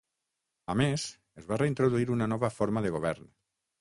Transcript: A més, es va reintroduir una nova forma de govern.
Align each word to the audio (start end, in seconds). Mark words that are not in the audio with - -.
A 0.73 0.75
més, 0.81 1.03
es 1.41 1.49
va 1.51 1.59
reintroduir 1.63 2.09
una 2.17 2.29
nova 2.33 2.51
forma 2.59 2.85
de 2.87 2.95
govern. 2.97 3.29